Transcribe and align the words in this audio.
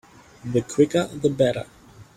The 0.43 0.63
quicker 0.63 1.05
the 1.05 1.29
better. 1.29 1.67